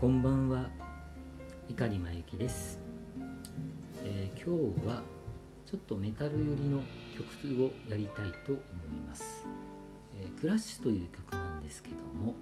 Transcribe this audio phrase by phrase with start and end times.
[0.00, 0.70] こんばんは。
[1.68, 2.80] 碇真由紀です、
[4.02, 5.02] えー今日は
[5.66, 6.80] ちょっとメタル寄りの
[7.14, 9.44] 曲をやりたいと思います、
[10.18, 12.34] えークラッシュという曲なんですけども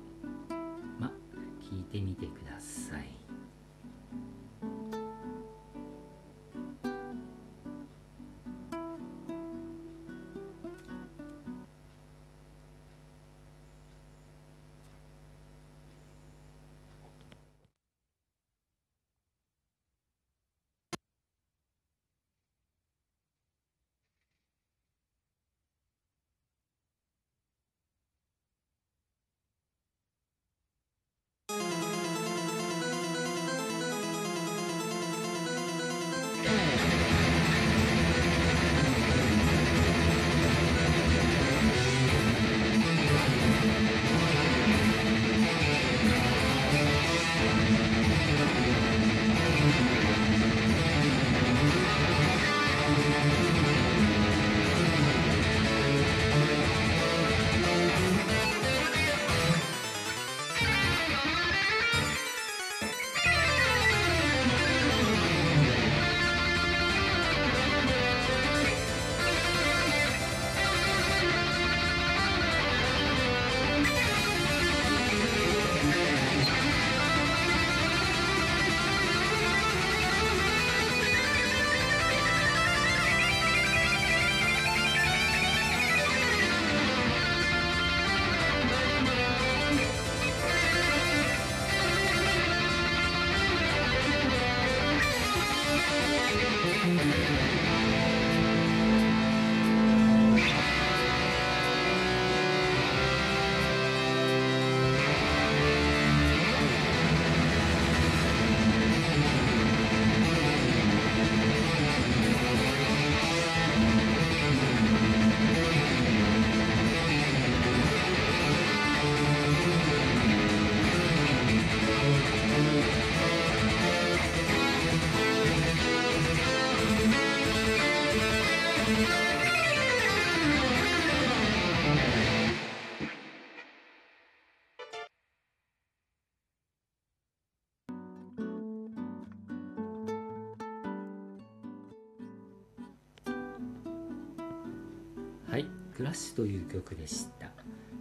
[145.51, 145.67] はい
[145.97, 147.51] 「クラッシュ」という曲でした、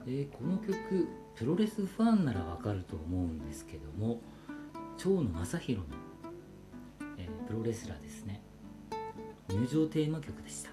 [0.06, 4.20] えーこの曲プロレスファンならわかると思うんですけども
[4.98, 5.96] 蝶野正宏の、
[7.18, 8.44] えープロレスラーですね。
[9.50, 10.72] 入場テーマ曲でした、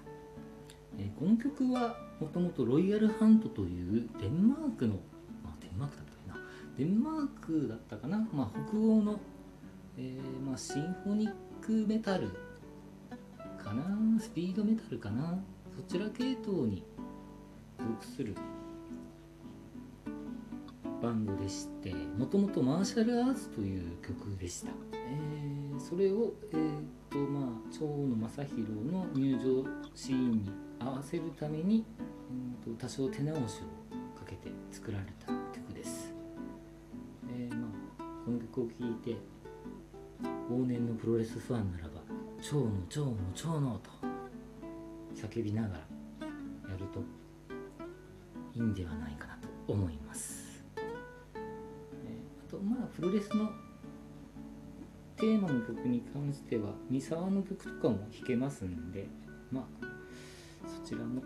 [0.97, 4.95] えーこの曲はもともとロイヤルハントというデンマークの、
[5.43, 6.37] まあ、デンマークだったっけな。
[6.77, 9.19] デンマークだったかな、まあ、北欧の、
[9.97, 12.29] えーまあ、シンフォニックメタル
[13.63, 14.19] かな。
[14.19, 15.39] スピードメタルかな。
[15.75, 16.83] そちら系統に
[17.79, 18.35] 属する
[21.01, 26.69] バンドでしてもともとマーシャルアーツという曲でした、えーそれを、えー
[27.11, 31.85] とまあ、蝶野正宏の入場シーンに合わせるために、
[32.65, 36.13] うんと多少手直しをかけて作られた曲です、
[37.29, 37.67] えーま
[37.99, 39.17] あ、この曲を聴いて
[40.49, 42.01] 往年のプロレスファンならば
[42.41, 44.14] 「蝶野蝶野蝶野」と
[45.27, 46.99] 叫びながらやると
[48.53, 50.63] いいんではないかなと思います、
[52.47, 53.49] あとまあプロレスの
[55.17, 59.07] テーマの曲に関しては三沢の曲とかも弾けますんで
[59.51, 59.85] まあ
[60.67, 61.23] そちらも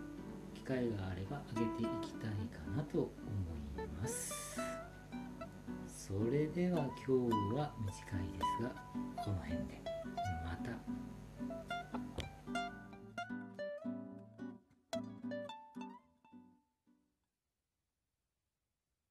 [0.54, 3.10] 機会があれば上げていきたいかなと思
[3.84, 4.58] います。
[5.88, 8.70] それでは今日は短いですが
[9.22, 9.80] この辺で
[10.44, 10.70] また。